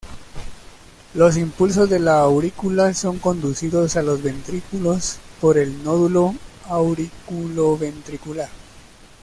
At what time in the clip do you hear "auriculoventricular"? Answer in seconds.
6.65-8.49